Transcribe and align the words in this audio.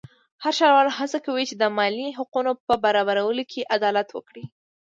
هر 0.43 0.53
ښاروال 0.57 0.89
هڅه 0.97 1.17
کوي 1.25 1.43
چې 1.49 1.55
د 1.57 1.63
مالیې 1.77 2.09
د 2.11 2.15
حقونو 2.19 2.51
په 2.67 2.73
برابرولو 2.83 3.43
کې 3.51 3.67
عدالت 3.75 4.07
وکړي. 4.11 4.43